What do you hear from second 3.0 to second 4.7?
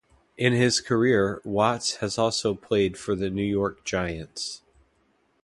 the New York Giants.